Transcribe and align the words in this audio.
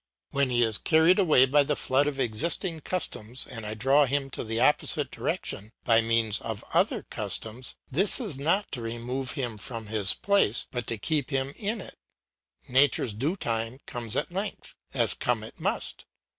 When 0.31 0.49
he 0.49 0.63
is 0.63 0.79
carried 0.79 1.19
away 1.19 1.45
by 1.45 1.61
the 1.61 1.75
flood 1.75 2.07
of 2.07 2.19
existing 2.19 2.79
customs 2.79 3.45
and 3.45 3.67
I 3.67 3.75
draw 3.75 4.07
him 4.07 4.31
in 4.35 4.47
the 4.47 4.59
opposite 4.59 5.11
direction 5.11 5.73
by 5.83 6.01
means 6.01 6.39
of 6.41 6.65
other 6.73 7.03
customs, 7.03 7.75
this 7.91 8.19
is 8.19 8.39
not 8.39 8.71
to 8.71 8.81
remove 8.81 9.33
him 9.33 9.59
from 9.59 9.85
his 9.85 10.15
place, 10.15 10.65
but 10.71 10.87
to 10.87 10.97
keep 10.97 11.29
him 11.29 11.53
in 11.55 11.79
it. 11.81 11.97
Nature's 12.67 13.13
due 13.13 13.35
time 13.35 13.77
comes 13.85 14.15
at 14.15 14.31
length, 14.31 14.73
as 14.91 15.13
come 15.13 15.43
it 15.43 15.59
must. 15.59 16.05